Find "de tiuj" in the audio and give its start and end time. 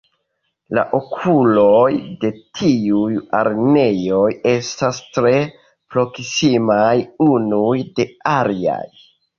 2.23-3.11